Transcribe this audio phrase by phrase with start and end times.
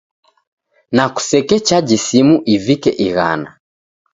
[0.95, 3.49] Na kusekechaji simu ivike ighana.